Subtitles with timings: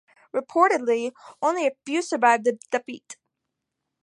[0.33, 1.11] Reportedly,
[1.43, 3.17] only a few survived the defeat.